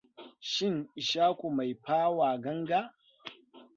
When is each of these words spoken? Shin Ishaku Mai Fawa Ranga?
Shin 0.51 0.75
Ishaku 1.01 1.45
Mai 1.57 1.73
Fawa 1.83 2.27
Ranga? 2.43 2.79